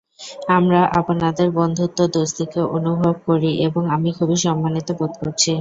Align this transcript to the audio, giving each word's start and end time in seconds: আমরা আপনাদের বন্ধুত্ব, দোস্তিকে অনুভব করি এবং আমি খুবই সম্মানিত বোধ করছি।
আমরা 0.49 0.81
আপনাদের 0.99 1.47
বন্ধুত্ব, 1.59 1.99
দোস্তিকে 2.13 2.61
অনুভব 2.77 3.15
করি 3.27 3.51
এবং 3.67 3.83
আমি 3.95 4.09
খুবই 4.17 4.37
সম্মানিত 4.45 4.87
বোধ 4.99 5.13
করছি। 5.21 5.49